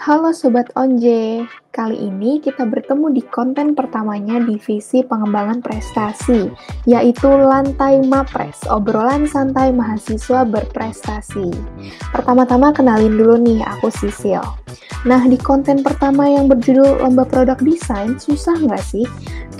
[0.00, 6.48] Halo Sobat Onje, kali ini kita bertemu di konten pertamanya divisi pengembangan prestasi,
[6.88, 11.52] yaitu Lantai Mapres, obrolan santai mahasiswa berprestasi.
[12.08, 14.40] Pertama-tama kenalin dulu nih, aku Sisil.
[15.04, 19.04] Nah, di konten pertama yang berjudul Lomba Produk Desain, susah nggak sih?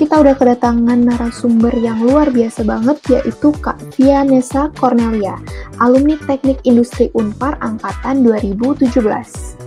[0.01, 5.37] Kita udah kedatangan narasumber yang luar biasa banget, yaitu Kak Vianessa Cornelia,
[5.77, 9.61] alumni Teknik Industri Unpar Angkatan 2017.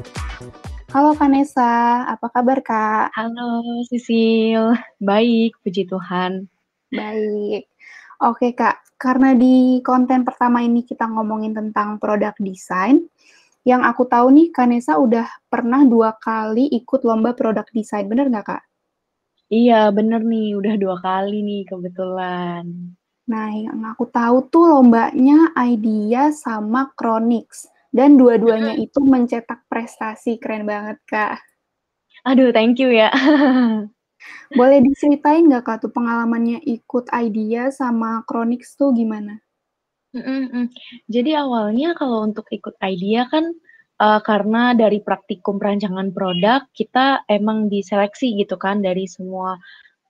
[0.95, 3.11] Halo Vanessa, apa kabar Kak?
[3.11, 6.47] Halo Sisil, baik, puji Tuhan.
[6.87, 7.67] Baik.
[8.23, 13.03] Oke Kak, karena di konten pertama ini kita ngomongin tentang produk desain,
[13.67, 18.55] yang aku tahu nih Kanesa udah pernah dua kali ikut lomba produk desain, bener nggak
[18.55, 18.63] Kak?
[19.51, 22.95] Iya, bener nih, udah dua kali nih kebetulan.
[23.27, 27.67] Nah, yang aku tahu tuh lombanya Idea sama Chronix.
[27.95, 31.39] Dan dua-duanya itu mencetak prestasi, keren banget, Kak.
[32.27, 33.07] Aduh, thank you ya.
[34.59, 39.39] Boleh diceritain nggak, Kak, tuh pengalamannya ikut Idea sama Chronix tuh gimana?
[40.11, 40.65] Mhm mhm.
[41.07, 43.55] Jadi awalnya kalau untuk ikut Idea kan,
[44.03, 49.55] uh, karena dari praktikum perancangan produk, kita emang diseleksi gitu kan dari semua,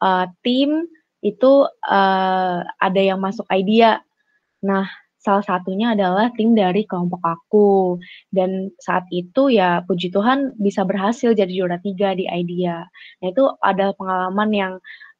[0.01, 0.89] uh, tim
[1.21, 4.01] itu, uh, ada yang masuk Idea.
[4.65, 4.85] Nah,
[5.25, 7.97] Salah satunya adalah tim dari kelompok aku,
[8.29, 12.85] dan saat itu ya puji Tuhan bisa berhasil jadi juara tiga di IDEA.
[13.25, 14.73] Nah itu ada pengalaman yang,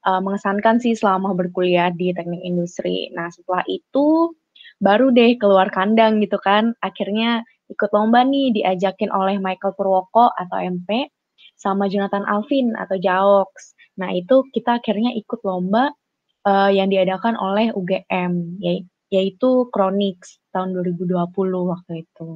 [0.06, 3.10] uh, mengesankan sih selama berkuliah di teknik industri.
[3.18, 4.30] Nah setelah itu,
[4.78, 7.42] baru deh keluar kandang gitu kan, akhirnya
[7.74, 11.10] ikut lomba nih diajakin oleh Michael Purwoko atau MP,
[11.58, 13.74] sama Jonathan Alvin atau Jaox.
[13.98, 15.90] Nah itu kita akhirnya ikut lomba,
[16.46, 21.16] uh, yang diadakan oleh UGM, yai yaitu Chronix tahun 2020
[21.72, 22.30] waktu itu.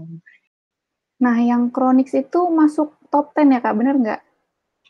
[1.20, 4.22] Nah, yang Chronix itu masuk top 10 ya Kak, bener nggak?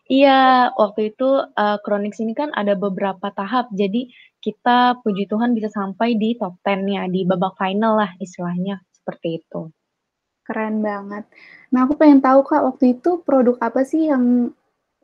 [0.10, 4.10] Iya, waktu itu uh, Chronix ini kan ada beberapa tahap, jadi
[4.42, 9.70] kita puji Tuhan bisa sampai di top 10-nya, di babak final lah istilahnya, seperti itu.
[10.46, 11.30] Keren banget.
[11.70, 14.50] Nah, aku pengen tahu Kak, waktu itu produk apa sih yang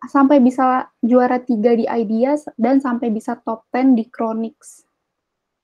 [0.09, 4.85] sampai bisa juara tiga di Ideas dan sampai bisa top 10 di Chronix?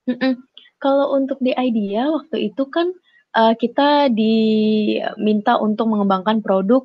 [0.06, 0.34] Mm -mm.
[0.82, 2.90] Kalau untuk di IDEA waktu itu kan,
[3.38, 6.82] uh, kita diminta untuk mengembangkan produk,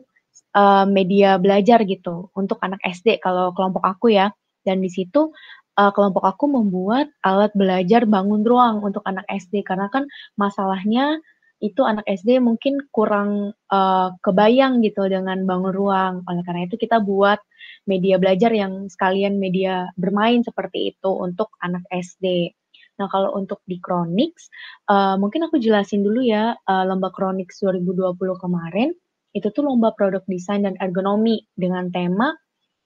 [0.53, 4.30] uh, media belajar gitu untuk anak SD kalau kelompok aku ya,
[4.62, 5.34] dan di situ,
[5.81, 10.06] uh, kelompok aku membuat alat belajar bangun ruang untuk anak SD karena kan
[10.38, 11.18] masalahnya
[11.57, 16.13] itu anak SD mungkin kurang, uh, kebayang gitu dengan bangun ruang.
[16.30, 17.41] Oleh karena itu kita buat
[17.90, 22.53] media belajar yang sekalian media bermain seperti itu untuk anak SD.
[22.97, 24.50] Nah, kalau untuk di Chronix,
[24.90, 28.90] uh, mungkin aku jelasin dulu ya, uh, lomba Chronix 2020 kemarin,
[29.38, 32.34] itu tuh lomba produk desain dan ergonomi dengan tema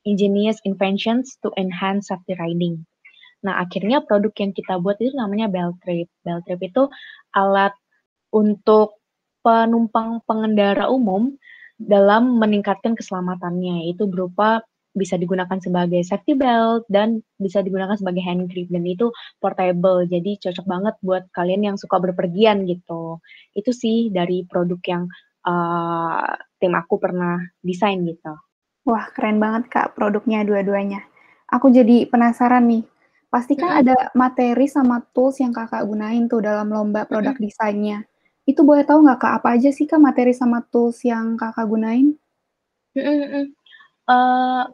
[0.03, 2.83] Ingenious Inventions to Enhance Safety Riding.
[3.41, 5.49] Nah, akhirnya produk yang kita buat itu namanya.
[5.49, 6.83] Belt Trip itu
[7.33, 7.73] alat
[8.29, 9.01] untuk
[9.41, 11.33] penumpang pengendara umum
[11.81, 18.51] dalam meningkatkan keselamatannya, yaitu berupa bisa digunakan sebagai safety belt dan bisa digunakan sebagai hand
[18.51, 19.07] grip dan itu
[19.39, 23.23] portable jadi cocok banget buat kalian yang suka berpergian gitu
[23.55, 25.03] itu sih dari produk yang
[25.47, 28.35] uh, tim aku pernah desain gitu
[28.83, 31.07] wah keren banget kak produknya dua-duanya
[31.47, 32.83] aku jadi penasaran nih
[33.31, 33.81] pasti kan hmm.
[33.85, 37.43] ada materi sama tools yang kakak gunain tuh dalam lomba produk hmm.
[37.47, 38.03] desainnya
[38.49, 42.17] itu boleh tahu nggak kak apa aja sih kak materi sama tools yang kakak gunain?
[42.91, 43.53] Hmm,
[44.09, 44.65] uh,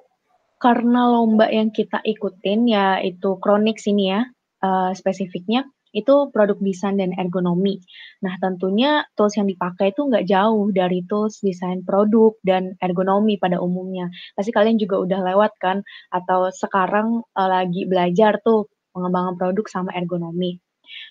[0.58, 4.22] karena lomba yang kita ikutin yaitu Chronix ini ya,
[4.66, 7.80] uh, spesifiknya, itu produk desain dan ergonomi.
[8.22, 13.58] Nah, tentunya tools yang dipakai itu nggak jauh dari tools desain produk dan ergonomi pada
[13.58, 14.12] umumnya.
[14.36, 15.82] Pasti kalian juga udah lewat kan,
[16.14, 20.58] atau sekarang uh, lagi belajar tuh pengembangan produk sama ergonomi.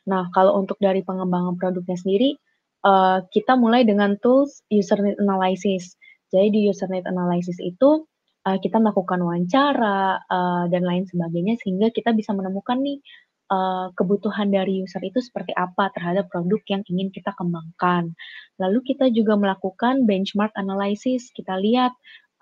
[0.07, 2.39] Nah, kalau untuk dari pengembangan produknya sendiri,
[2.87, 5.95] uh, kita mulai dengan tools user need analysis.
[6.31, 8.07] Jadi di user need analysis itu
[8.47, 13.03] uh, kita melakukan wawancara, uh, dan lain sebagainya sehingga kita bisa menemukan nih,
[13.51, 18.15] uh, kebutuhan dari user itu seperti apa terhadap produk yang ingin kita kembangkan.
[18.63, 21.93] Lalu kita juga melakukan benchmark analysis, kita lihat,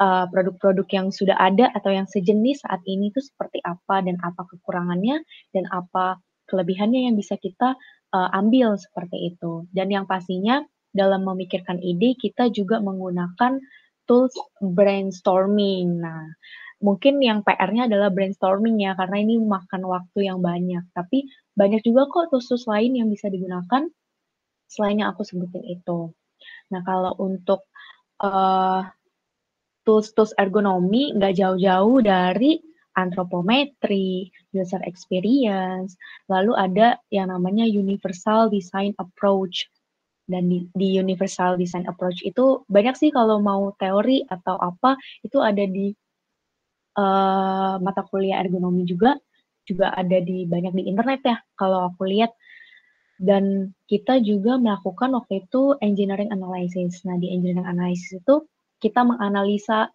[0.00, 4.44] uh, produk-produk yang sudah ada atau yang sejenis saat ini itu seperti apa dan apa
[4.46, 5.22] kekurangannya
[5.56, 6.20] dan apa
[6.50, 7.76] kelebihannya yang bisa kita,
[8.12, 9.64] uh, ambil seperti itu.
[9.72, 10.60] Dan yang pastinya
[10.94, 13.58] dalam memikirkan ide kita juga menggunakan
[14.04, 16.00] tools brainstorming.
[16.00, 16.28] Nah,
[16.84, 20.84] mungkin yang PR-nya adalah brainstorming ya, karena ini makan waktu yang banyak.
[20.92, 23.86] Tapi banyak juga kok tools-tools lain yang bisa digunakan
[24.68, 26.10] selain yang aku sebutin itu.
[26.72, 27.68] Nah, kalau untuk
[28.20, 28.82] uh,
[29.84, 32.58] tools-tools ergonomi nggak jauh-jauh dari
[32.94, 35.98] anthropometry, user experience,
[36.30, 39.66] lalu ada yang namanya universal design approach.
[40.24, 45.36] Dan di, di universal design approach itu banyak sih kalau mau teori atau apa itu
[45.40, 45.92] ada di
[46.96, 49.20] uh, mata kuliah ergonomi juga,
[49.68, 52.32] juga ada di banyak di internet ya kalau aku lihat.
[53.14, 57.06] Dan kita juga melakukan waktu itu engineering analysis.
[57.06, 58.42] Nah di engineering analysis itu
[58.82, 59.88] kita menganalisa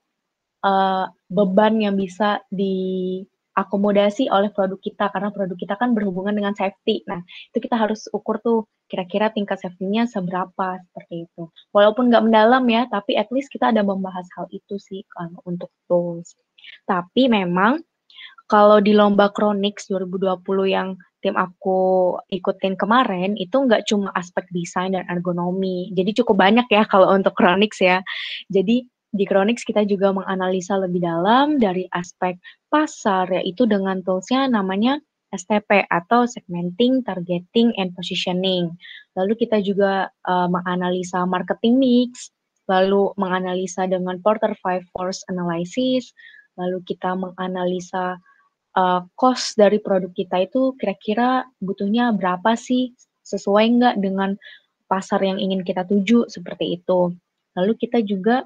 [0.64, 7.04] uh, beban yang bisa diakomodasi oleh produk kita karena produk kita kan berhubungan dengan safety.
[7.08, 11.48] Nah, itu kita harus ukur tuh kira-kira tingkat safety-nya seberapa seperti itu.
[11.72, 15.70] Walaupun nggak mendalam ya, tapi at least kita ada membahas hal itu sih kan untuk
[15.86, 16.34] tools.
[16.90, 17.80] Tapi memang
[18.50, 24.98] kalau di lomba Chronix 2020 yang tim aku ikutin kemarin itu nggak cuma aspek desain
[24.98, 25.94] dan ergonomi.
[25.94, 28.02] Jadi cukup banyak ya kalau untuk Chronix ya.
[28.50, 32.38] Jadi di Chronix kita juga menganalisa lebih dalam dari aspek
[32.70, 38.74] pasar, yaitu dengan toolsnya namanya STP atau Segmenting, Targeting, and Positioning.
[39.14, 42.34] Lalu kita juga uh, menganalisa marketing mix,
[42.70, 46.14] lalu menganalisa dengan Porter Five Force Analysis,
[46.58, 48.18] lalu kita menganalisa
[48.78, 52.94] uh, cost dari produk kita itu kira-kira butuhnya berapa sih,
[53.26, 54.38] sesuai nggak dengan
[54.90, 57.14] pasar yang ingin kita tuju, seperti itu.
[57.54, 58.46] Lalu kita juga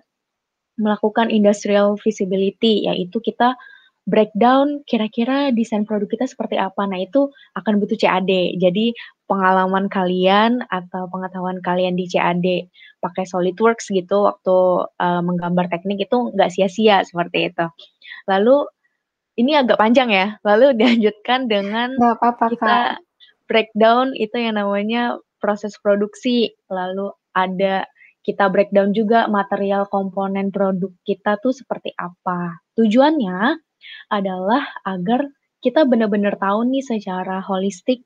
[0.76, 3.56] melakukan industrial feasibility, yaitu kita
[4.04, 6.84] breakdown kira-kira desain produk kita seperti apa.
[6.84, 8.60] Nah, itu akan butuh CAD.
[8.60, 8.92] Jadi,
[9.28, 12.70] pengalaman kalian atau pengetahuan kalian di CAD
[13.00, 14.58] pakai SolidWorks gitu waktu
[15.00, 17.66] uh, menggambar teknik itu nggak sia-sia seperti itu.
[18.28, 18.68] Lalu
[19.40, 20.28] ini agak panjang ya.
[20.44, 22.78] Lalu dilanjutkan dengan apa -apa, kita
[23.48, 26.56] breakdown itu yang namanya proses produksi.
[26.72, 27.88] Lalu ada
[28.24, 32.64] kita breakdown juga material komponen produk kita tuh seperti apa.
[32.80, 33.60] Tujuannya
[34.12, 35.28] adalah agar
[35.64, 38.04] kita benar-benar tahu nih secara holistik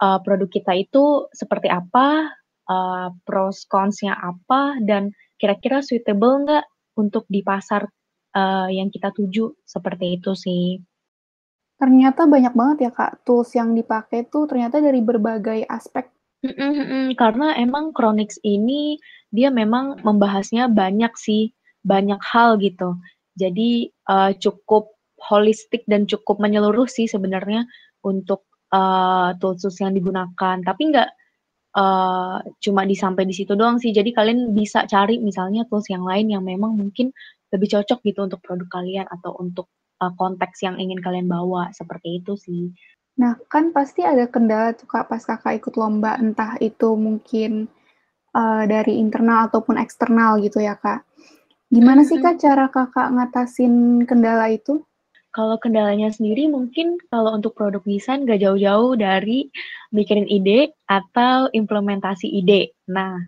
[0.00, 2.32] uh, produk kita itu seperti apa,
[2.68, 6.64] uh, pros consnya apa, dan kira-kira suitable nggak
[6.96, 7.84] untuk di pasar
[8.32, 10.80] uh, yang kita tuju seperti itu sih.
[11.76, 16.08] Ternyata banyak banget ya Kak, tools yang dipakai tuh ternyata dari berbagai aspek
[17.16, 19.00] karena emang Chronix ini
[19.32, 21.52] dia memang membahasnya banyak sih,
[21.82, 22.96] banyak hal gitu.
[23.36, 24.95] Jadi, uh, cukup
[25.26, 27.66] holistik dan cukup menyeluruh sih sebenarnya
[28.06, 30.56] untuk, uh, tools-tools yang digunakan.
[30.62, 31.10] Tapi nggak,
[31.74, 33.90] uh, cuma di sampai di situ doang sih.
[33.90, 37.10] Jadi kalian bisa cari misalnya tools yang lain yang memang mungkin
[37.50, 39.66] lebih cocok gitu untuk produk kalian atau untuk,
[40.02, 42.70] uh, konteks yang ingin kalian bawa, seperti itu sih.
[43.16, 47.64] Nah, kan pasti ada kendala tuh Kak pas Kakak ikut lomba, entah itu mungkin
[48.36, 51.00] uh, dari internal ataupun eksternal gitu ya Kak.
[51.72, 54.84] Gimana sih Kak cara Kakak ngatasin kendala itu?
[55.36, 59.52] Kalau kendalanya sendiri mungkin kalau untuk produk desain gak jauh-jauh dari
[59.92, 62.72] mikirin ide atau implementasi ide.
[62.88, 63.20] Nah,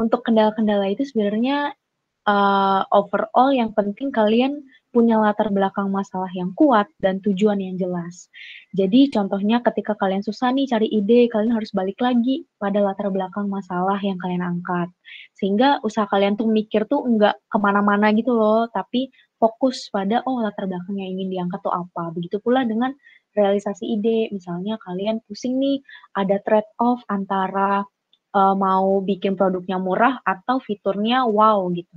[0.00, 1.76] untuk kendala-kendala itu sebenarnya
[2.24, 4.64] uh, overall yang penting kalian
[4.94, 8.30] punya latar belakang masalah yang kuat dan tujuan yang jelas.
[8.78, 13.50] Jadi contohnya ketika kalian susah nih cari ide, kalian harus balik lagi pada latar belakang
[13.50, 14.86] masalah yang kalian angkat.
[15.34, 19.10] Sehingga usaha kalian tuh mikir tuh enggak ke mana-mana gitu loh, tapi
[19.44, 22.08] fokus pada oh latar belakang yang ingin diangkat tuh apa.
[22.16, 22.96] Begitu pula dengan
[23.36, 25.84] realisasi ide, misalnya kalian pusing nih
[26.16, 27.84] ada trade off antara
[28.32, 31.92] uh, mau bikin produknya murah atau fiturnya wow gitu.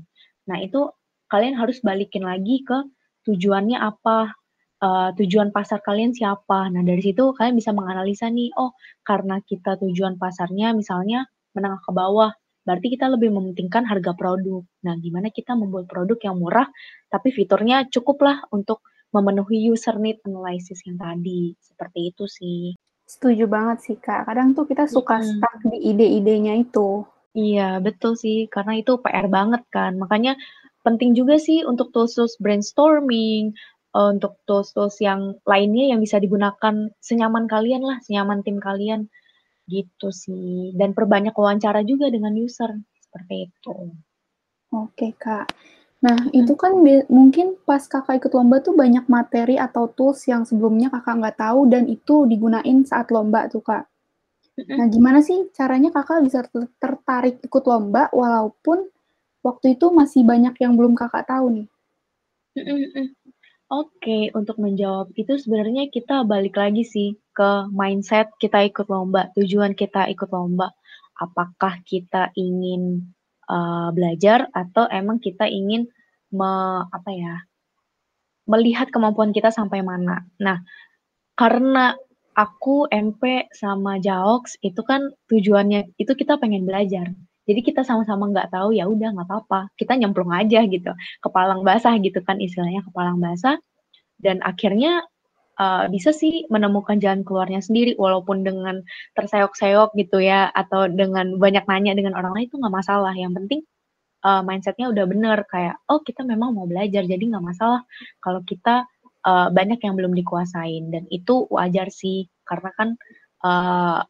[0.52, 0.92] Nah itu
[1.32, 2.84] kalian harus balikin lagi ke
[3.24, 4.36] tujuannya apa,
[4.84, 6.72] uh, tujuan pasar kalian siapa.
[6.72, 8.72] Nah, dari situ kalian bisa menganalisa nih, oh
[9.04, 12.32] karena kita tujuan pasarnya misalnya menengah ke bawah,
[12.68, 14.60] berarti kita lebih mementingkan harga produk.
[14.84, 16.68] Nah, gimana kita membuat produk yang murah,
[17.08, 18.84] tapi fiturnya cukuplah untuk
[19.16, 21.56] memenuhi user need analysis yang tadi.
[21.64, 22.76] Seperti itu sih.
[23.08, 24.28] Setuju banget sih, Kak.
[24.28, 25.40] Kadang tuh kita suka hmm.
[25.40, 27.08] stuck di ide-idenya itu.
[27.32, 28.52] Iya, betul sih.
[28.52, 29.96] Karena itu PR banget kan.
[29.96, 30.36] Makanya
[30.84, 33.56] penting juga sih untuk tools-tools brainstorming,
[33.96, 39.08] uh, untuk tools-tools yang lainnya yang bisa digunakan senyaman kalian lah, senyaman tim kalian,
[39.68, 40.72] gitu sih.
[40.74, 42.72] Dan perbanyak wawancara juga dengan user,
[43.04, 43.76] seperti itu.
[44.74, 45.48] Oke, Kak.
[45.98, 46.34] Nah, hmm.
[46.34, 46.78] itu kan
[47.10, 51.68] mungkin pas Kakak ikut lomba tuh banyak materi atau tools yang sebelumnya Kakak nggak tahu
[51.68, 53.86] dan itu digunain saat lomba tuh, Kak.
[54.58, 56.42] Nah, gimana sih caranya Kakak bisa
[56.82, 58.90] tertarik ikut lomba walaupun
[59.46, 61.68] waktu itu masih banyak yang belum Kakak tahu nih?
[63.68, 69.76] Oke, untuk menjawab itu sebenarnya kita balik lagi sih ke mindset kita ikut lomba, tujuan
[69.76, 70.72] kita ikut lomba.
[71.20, 73.12] Apakah kita ingin
[73.52, 75.84] uh, belajar atau emang kita ingin
[76.32, 76.52] me
[76.88, 77.36] apa ya,
[78.48, 80.24] melihat kemampuan kita sampai mana.
[80.40, 80.64] Nah,
[81.36, 81.92] karena
[82.40, 87.12] aku MP sama JAOX itu kan tujuannya itu kita pengen belajar.
[87.48, 90.92] Jadi kita sama-sama nggak tahu ya udah nggak apa-apa, kita nyemplung aja gitu,
[91.24, 93.56] kepalang basah gitu kan istilahnya kepalang basah.
[94.20, 95.06] Dan akhirnya
[95.58, 98.84] uh, bisa sih menemukan jalan keluarnya sendiri walaupun dengan
[99.16, 103.14] terseok-seok gitu ya atau dengan banyak nanya dengan orang lain itu nggak masalah.
[103.16, 103.62] Yang penting
[104.28, 107.82] uh, mindsetnya udah bener kayak oh kita memang mau belajar jadi nggak masalah
[108.20, 108.86] kalau kita
[109.28, 112.90] uh, banyak yang belum dikuasain dan itu wajar sih karena kan
[113.44, 114.02] uh,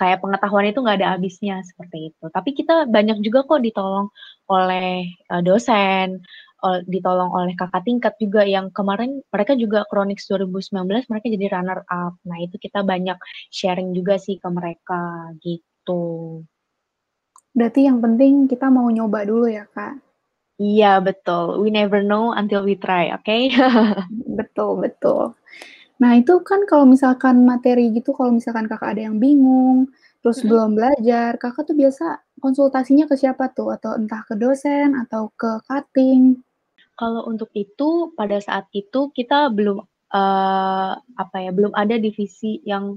[0.00, 2.24] kayak pengetahuan itu nggak ada habisnya seperti itu.
[2.32, 4.08] Tapi kita banyak juga kok ditolong
[4.48, 6.24] oleh uh, dosen,
[6.64, 11.80] uh, ditolong oleh kakak tingkat juga yang kemarin mereka juga Chronix 2019 mereka jadi runner
[11.84, 12.16] up.
[12.24, 13.20] Nah itu kita banyak
[13.52, 16.40] sharing juga sih ke mereka gitu.
[17.52, 20.00] Berarti yang penting kita mau nyoba dulu ya kak.
[20.60, 21.60] Iya betul.
[21.64, 23.24] We never know until we try, oke?
[23.24, 23.48] Okay?
[24.38, 25.32] betul betul.
[26.00, 29.92] Nah, itu kan kalau misalkan materi gitu, kalau misalkan Kakak ada yang bingung,
[30.24, 30.48] terus -hmm.
[30.48, 32.04] belum belajar, Kakak tuh biasa
[32.40, 33.76] konsultasinya ke siapa tuh?
[33.76, 36.40] Atau entah ke dosen atau ke cutting?
[36.96, 39.84] Kalau untuk itu, pada saat itu kita belum,
[40.16, 42.96] uh, apa ya, belum ada divisi yang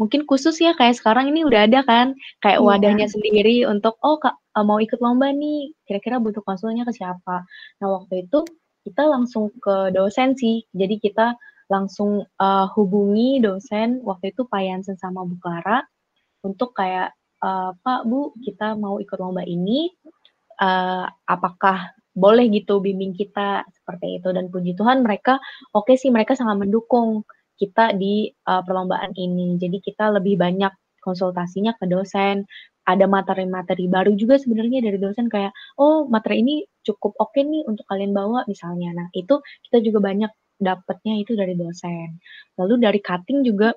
[0.00, 2.64] mungkin khusus ya, kayak sekarang ini udah ada kan, kayak iya.
[2.64, 7.44] wadahnya sendiri untuk, "Oh, Kak, uh, mau ikut lomba nih, kira-kira butuh konsulnya ke siapa?"
[7.84, 8.44] Nah, waktu itu
[8.88, 10.64] kita langsung ke dosen sih.
[10.72, 11.36] Jadi kita
[11.70, 15.86] langsung uh, hubungi dosen waktu itu Pak Yansen sama Bu Clara
[16.42, 19.88] untuk kayak uh, Pak Bu kita mau ikut lomba ini
[20.60, 23.64] uh, apakah boleh gitu bimbing kita?
[23.70, 24.28] Seperti itu.
[24.34, 25.38] Dan puji Tuhan mereka
[25.72, 27.22] oke okay sih mereka sangat mendukung
[27.56, 29.56] kita di uh, perlombaan ini.
[29.60, 32.44] Jadi kita lebih banyak konsultasinya ke dosen.
[32.88, 37.62] Ada materi-materi baru juga sebenarnya dari dosen kayak oh materi ini cukup oke okay nih
[37.68, 38.90] untuk kalian bawa misalnya.
[38.96, 42.20] Nah itu kita juga banyak dapatnya itu dari dosen.
[42.60, 43.72] Lalu dari cutting juga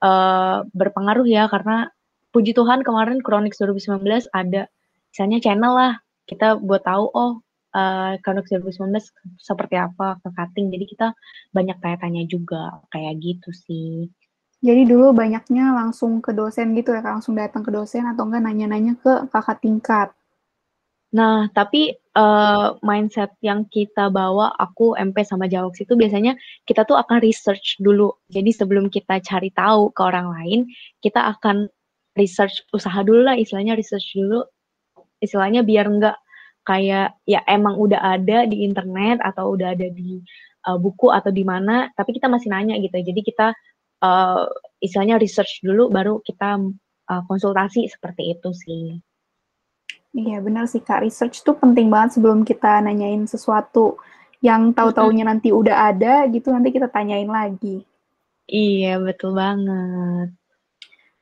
[0.00, 1.90] uh, berpengaruh ya karena
[2.30, 4.70] puji Tuhan kemarin Chronix 2019 ada
[5.10, 5.92] misalnya channel lah
[6.30, 7.42] kita buat tahu oh
[7.74, 8.94] uh, Chronix 2019
[9.38, 10.70] seperti apa ke cutting.
[10.70, 11.06] Jadi kita
[11.50, 14.06] banyak tanya-tanya juga kayak gitu sih.
[14.60, 18.94] Jadi dulu banyaknya langsung ke dosen gitu ya, langsung datang ke dosen atau enggak nanya-nanya
[19.00, 20.08] ke kakak tingkat.
[21.10, 26.94] Nah, tapi, uh, mindset yang kita bawa, aku, MP, sama Jawoks itu biasanya kita tuh
[26.94, 28.14] akan research dulu.
[28.30, 30.60] Jadi sebelum kita cari tahu ke orang lain,
[31.02, 31.66] kita akan
[32.14, 34.46] research, usaha dulu lah istilahnya research dulu,
[35.18, 36.16] istilahnya biar enggak
[36.62, 40.22] kayak, ya emang udah ada di internet atau udah ada di,
[40.70, 43.02] uh, buku atau di mana, tapi kita masih nanya gitu.
[43.02, 43.50] Jadi kita,
[44.06, 44.46] uh,
[44.78, 46.62] istilahnya research dulu baru kita,
[47.10, 49.09] uh, konsultasi, seperti itu sih.
[50.10, 53.94] Iya benar sih Kak, research tuh penting banget sebelum kita nanyain sesuatu
[54.42, 57.86] yang tahu-taunya nanti udah ada gitu, nanti kita tanyain lagi.
[58.50, 60.34] Iya, betul banget.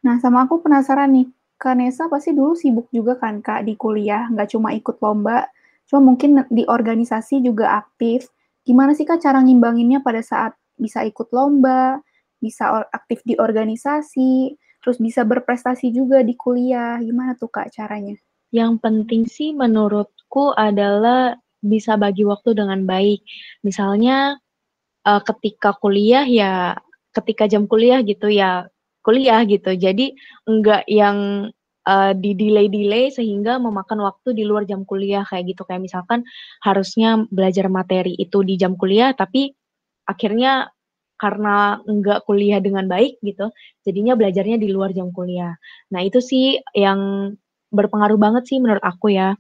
[0.01, 1.29] Nah, sama aku penasaran nih,
[1.61, 5.51] Kak Nesa pasti dulu sibuk juga kan Kak di kuliah, nggak cuma ikut lomba,
[5.85, 8.31] cuma mungkin di organisasi juga aktif.
[8.65, 12.01] Gimana sih Kak cara ngimbanginnya pada saat bisa ikut lomba,
[12.41, 18.17] bisa aktif di organisasi, terus bisa berprestasi juga di kuliah, gimana tuh Kak caranya?
[18.55, 23.21] Yang penting sih menurutku adalah bisa bagi waktu dengan baik.
[23.67, 24.39] Misalnya,
[25.05, 26.79] uh, ketika kuliah ya
[27.13, 28.69] ketika jam kuliah gitu ya
[29.05, 29.75] kuliah gitu.
[29.75, 30.15] Jadi
[30.49, 31.49] enggak yang,
[31.89, 35.65] uh, di-delay-delay sehingga memakan waktu di luar jam kuliah kayak gitu.
[35.69, 36.21] Kayak misalkan
[36.65, 39.53] harusnya belajar materi itu di jam kuliah, tapi
[40.09, 40.73] akhirnya
[41.19, 43.51] karena enggak kuliah dengan baik gitu,
[43.83, 45.59] jadinya belajarnya di luar jam kuliah.
[45.91, 47.35] Nah itu sih yang
[47.69, 49.37] berpengaruh banget sih menurut aku ya,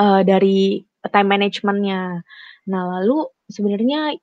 [0.00, 2.22] uh, dari time managementnya.
[2.66, 4.16] Nah, lalu sebenarnya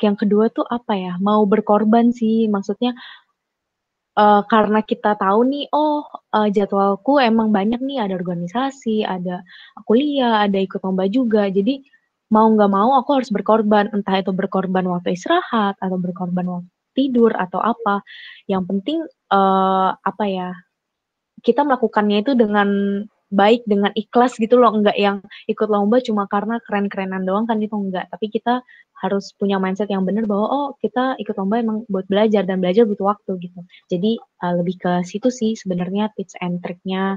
[0.00, 2.46] yang kedua tuh apa ya, mau berkorban sih.
[2.48, 2.94] Maksudnya,
[4.16, 9.42] uh, karena kita tahu nih, oh, uh, jadwalku emang banyak nih, ada organisasi, ada
[9.84, 11.50] kuliah, ada ikut lomba juga.
[11.50, 11.82] Jadi,
[12.30, 17.34] mau nggak mau aku harus berkorban, entah itu berkorban waktu istirahat, atau berkorban waktu tidur,
[17.34, 18.06] atau apa.
[18.46, 18.98] Yang penting,
[19.34, 20.50] uh, apa ya,
[21.44, 22.68] kita melakukannya itu dengan
[23.30, 27.72] baik, dengan ikhlas gitu loh, enggak yang ikut lomba cuma karena keren-kerenan doang kan itu
[27.78, 28.10] enggak.
[28.10, 28.60] Tapi kita
[29.00, 32.84] harus punya mindset yang benar bahwa oh kita ikut lomba emang buat belajar dan belajar
[32.84, 33.60] butuh waktu gitu.
[33.88, 37.16] Jadi uh, lebih ke situ sih sebenarnya tips and triknya.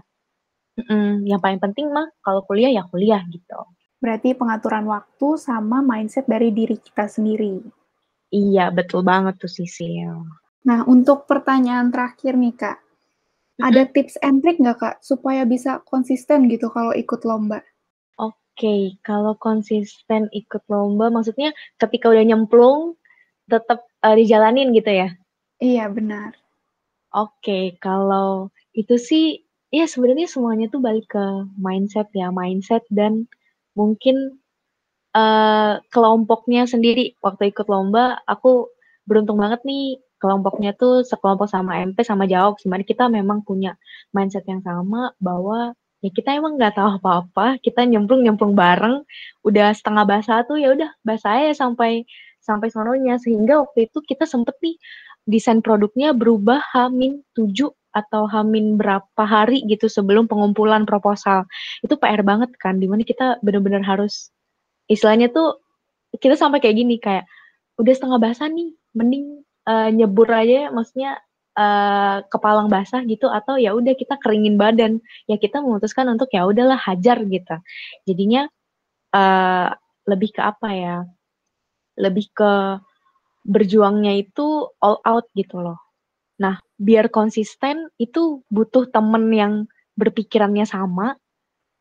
[0.73, 3.59] Mm yang paling penting mah kalau kuliah ya kuliah gitu.
[4.01, 7.61] Berarti pengaturan waktu sama mindset dari diri kita sendiri.
[8.33, 10.25] Iya, betul banget tuh Sisil.
[10.65, 12.77] Nah, untuk pertanyaan terakhir nih Kak,
[13.61, 17.61] ada tips and trick nggak Kak, supaya bisa konsisten gitu kalau ikut lomba?
[18.17, 22.97] Oke, okay, kalau konsisten ikut lomba maksudnya ketika udah nyemplung
[23.45, 25.09] tetap uh, dijalanin gitu ya?
[25.61, 26.33] Iya, benar.
[27.13, 31.25] Oke, okay, kalau itu sih ya sebenarnya semuanya tuh balik ke
[31.61, 33.29] mindset ya, mindset dan
[33.77, 34.41] mungkin
[35.13, 37.13] uh, kelompoknya sendiri.
[37.21, 38.69] Waktu ikut lomba aku
[39.05, 43.75] beruntung banget nih kelompoknya tuh sekelompok sama MP sama Jawab, gimana kita memang punya
[44.15, 49.03] mindset yang sama bahwa ya kita emang nggak tahu apa-apa, kita nyemplung-nyemplung bareng,
[49.43, 52.07] udah setengah basah tuh ya udah basah aja sampai
[52.39, 53.19] sampai sononya.
[53.19, 54.79] Sehingga waktu itu kita sempet nih
[55.27, 61.45] desain produknya berubah hamin 7 atau hamin berapa hari gitu sebelum pengumpulan proposal.
[61.85, 64.31] Itu PR banget kan, di mana kita benar-benar harus
[64.87, 65.61] istilahnya tuh
[66.17, 67.23] kita sampai kayak gini kayak
[67.79, 71.19] udah setengah basah nih, mending uh, nyebur aja maksudnya
[71.57, 74.99] uh, kepalang basah gitu atau ya udah kita keringin badan.
[75.29, 77.55] Ya kita memutuskan untuk ya udahlah hajar gitu.
[78.07, 78.49] Jadinya
[79.15, 79.69] uh,
[80.09, 80.95] lebih ke apa ya
[81.95, 82.51] lebih ke
[83.45, 85.79] berjuangnya itu all out gitu loh.
[86.41, 89.53] Nah biar konsisten itu butuh temen yang
[89.93, 91.13] berpikirannya sama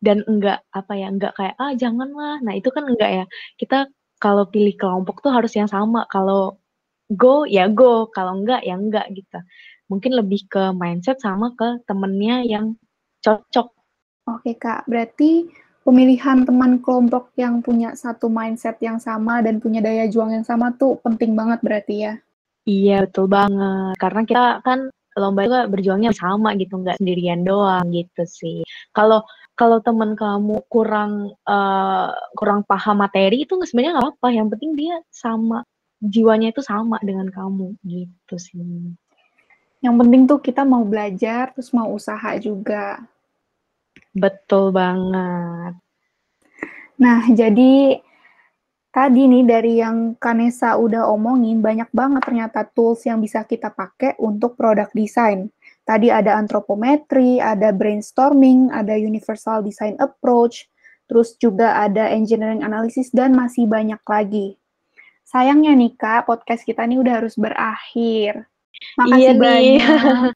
[0.03, 2.43] dan enggak apa ya enggak kayak ah janganlah.
[2.45, 3.25] Nah itu kan enggak ya.
[3.57, 3.89] Kita
[4.21, 6.07] kalau pilih kelompok tuh harus yang sama.
[6.11, 6.62] Kalau
[7.17, 9.39] go ya go, kalau enggak ya enggak gitu.
[9.93, 12.75] Mungkin lebih ke mindset sama ke temennya yang
[13.21, 13.69] cocok.
[14.31, 15.51] Oke kak, berarti
[15.83, 20.71] pemilihan teman kelompok yang punya satu mindset yang sama dan punya daya juang yang sama
[20.79, 22.15] tuh penting banget berarti ya?
[22.63, 24.87] Iya betul banget, karena kita kan
[25.19, 28.63] lomba juga berjuangnya sama gitu, nggak sendirian doang gitu sih.
[28.95, 29.27] Kalau
[29.59, 35.03] kalau teman kamu kurang uh, kurang paham materi itu sebenarnya nggak apa, yang penting dia
[35.11, 35.67] sama
[36.03, 38.91] jiwanya itu sama dengan kamu gitu sih.
[39.79, 43.03] Yang penting tuh kita mau belajar terus mau usaha juga.
[44.11, 45.79] Betul banget.
[46.99, 47.99] Nah, jadi
[48.95, 54.15] tadi nih dari yang Kanesa udah omongin banyak banget ternyata tools yang bisa kita pakai
[54.23, 55.51] untuk produk design.
[55.83, 60.71] Tadi ada antropometri, ada brainstorming, ada universal design approach,
[61.11, 64.62] terus juga ada engineering analysis dan masih banyak lagi.
[65.23, 68.47] Sayangnya nih Kak, podcast kita nih udah harus berakhir.
[68.99, 69.81] Makasih iya banyak.
[69.81, 70.33] Nih.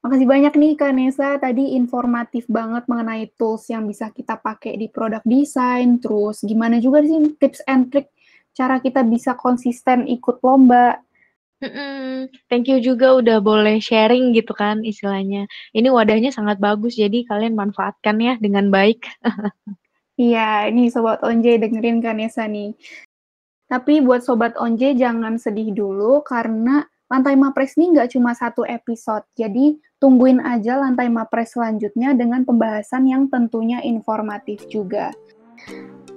[0.00, 4.88] Makasih banyak nih Kak Nesa, tadi informatif banget mengenai tools yang bisa kita pakai di
[4.88, 8.08] produk design, terus gimana juga sih tips and trick
[8.56, 10.96] cara kita bisa konsisten ikut lomba.
[11.60, 12.32] Mm-mm.
[12.48, 15.44] Thank you juga udah boleh sharing gitu kan istilahnya.
[15.76, 19.04] Ini wadahnya sangat bagus, jadi kalian manfaatkan ya dengan baik.
[20.20, 22.76] Iya, ini Sobat Onje dengerin Kanesa nih.
[23.70, 29.26] Tapi buat Sobat Onje jangan sedih dulu karena Lantai Mapres ini nggak cuma satu episode,
[29.34, 35.10] jadi tungguin aja Lantai Mapres selanjutnya dengan pembahasan yang tentunya informatif juga.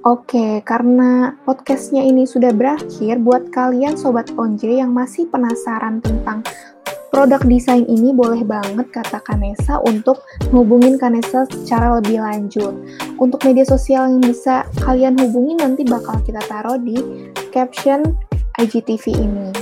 [0.05, 6.45] Oke, karena podcastnya ini sudah berakhir, buat kalian Sobat Onje yang masih penasaran tentang
[7.13, 12.73] produk desain ini boleh banget kata Kanesa untuk hubungin Kanesa secara lebih lanjut.
[13.21, 16.97] Untuk media sosial yang bisa kalian hubungi nanti bakal kita taruh di
[17.53, 18.17] caption
[18.57, 19.53] IGTV ini.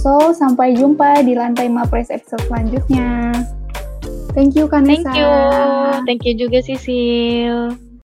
[0.00, 3.36] So, sampai jumpa di Lantai Mapres episode selanjutnya.
[4.32, 5.12] Thank you Kanesa.
[5.12, 5.32] Thank you.
[6.08, 7.85] Thank you juga Sisil.